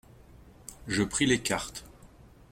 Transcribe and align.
Je 0.87 1.03
pris 1.03 1.27
les 1.27 1.39
cartes. 1.43 1.83